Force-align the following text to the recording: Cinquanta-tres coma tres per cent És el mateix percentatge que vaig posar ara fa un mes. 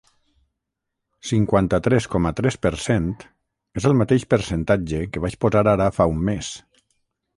Cinquanta-tres 1.31 2.07
coma 2.15 2.31
tres 2.39 2.57
per 2.67 2.71
cent 2.87 3.11
És 3.83 3.87
el 3.91 3.95
mateix 4.01 4.27
percentatge 4.35 5.03
que 5.13 5.23
vaig 5.27 5.41
posar 5.47 5.67
ara 5.77 5.91
fa 5.99 6.09
un 6.15 6.25
mes. 6.33 6.51